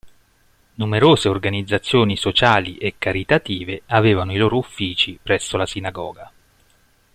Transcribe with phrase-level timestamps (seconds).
[0.77, 6.31] Numerose organizzazioni sociali e caritative avevano i loro uffici presso la sinagoga.